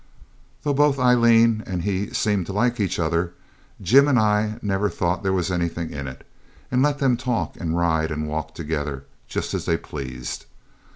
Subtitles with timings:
[0.63, 3.33] Though both Aileen and he seemed to like each other,
[3.79, 6.25] Jim and I never thought there was anything in it,
[6.71, 10.47] and let them talk and ride and walk together just as they pleased.